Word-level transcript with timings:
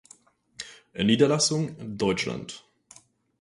Niederlassung 0.95 1.75
Deutschland. 1.95 2.65